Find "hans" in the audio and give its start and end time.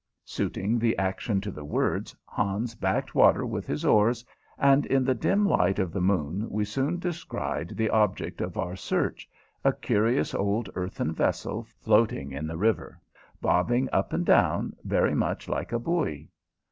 2.25-2.73